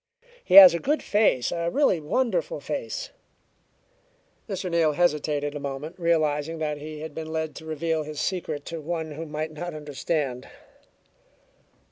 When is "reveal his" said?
7.67-8.19